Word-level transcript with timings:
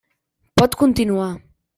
Pot 0.61 0.77
continuar. 0.83 1.29